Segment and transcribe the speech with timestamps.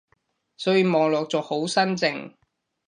[0.57, 2.33] 所以望落仲好新淨